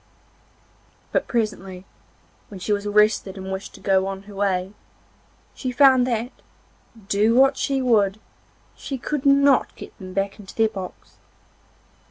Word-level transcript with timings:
But 1.11 1.27
presently, 1.27 1.85
when 2.47 2.59
she 2.59 2.73
was 2.73 2.87
rested 2.87 3.37
and 3.37 3.51
wished 3.51 3.75
to 3.75 3.79
go 3.79 4.07
on 4.07 4.23
her 4.23 4.33
way, 4.33 4.73
she 5.53 5.71
found 5.71 6.07
that, 6.07 6.31
do 7.07 7.35
what 7.35 7.55
she 7.55 7.83
would, 7.83 8.19
she 8.75 8.97
could 8.97 9.27
not 9.27 9.75
get 9.75 9.95
them 9.99 10.13
back 10.13 10.39
into 10.39 10.55
their 10.55 10.69
box. 10.69 11.17